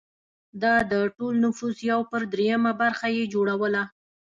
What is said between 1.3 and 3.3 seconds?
نفوس یو پر درېیمه برخه یې